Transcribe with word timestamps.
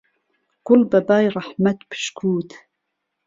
گوڵ 0.65 0.79
به 0.91 0.99
بای 1.07 1.25
ڕهحمهت 1.35 1.79
پشکووت 1.89 2.49